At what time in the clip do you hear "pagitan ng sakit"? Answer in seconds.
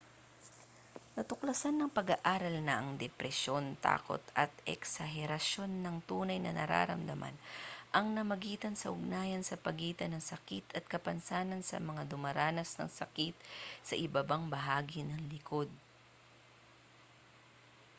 9.65-10.65